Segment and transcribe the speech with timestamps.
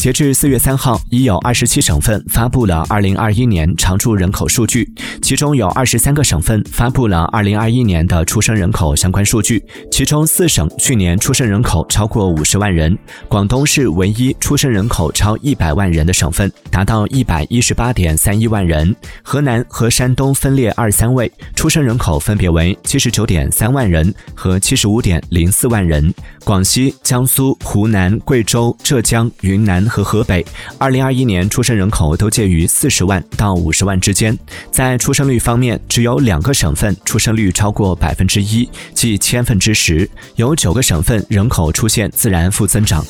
[0.00, 18.96] 截至四月三号，已有二十七省份发布了二零二一年常住人口数据，其中有二十三个省份发布了二零二一年的出生人口相关数据，其中四省去年出生人口超过五十万人，广东是唯一出生人口超一百万人的省份，达到一百一十八点三一万人。
[19.22, 26.10] 河南和山东分列二三位，出生人口分别为七十九点三万人和七十五点零四万人。
[26.42, 30.46] 广西、江苏、湖南、贵州、浙江、云南和河北，
[30.78, 34.38] 二零二一年出生人口都介于四十万到五十万之间。
[34.70, 43.04] 在出生率方面，只有两个省份出生率超过百分之一，即千分之十；有九个省份人口出现自然负增长。